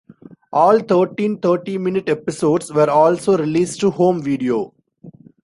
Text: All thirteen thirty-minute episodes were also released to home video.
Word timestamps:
All 0.51 0.79
thirteen 0.79 1.37
thirty-minute 1.39 2.09
episodes 2.09 2.73
were 2.73 2.89
also 2.89 3.37
released 3.37 3.81
to 3.81 3.91
home 3.91 4.19
video. 4.23 4.73